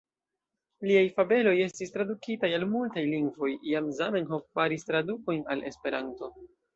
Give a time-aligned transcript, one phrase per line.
[0.91, 6.31] Liaj fabeloj estis tradukitaj al multaj lingvoj; jam Zamenhof faris tradukojn al Esperanto.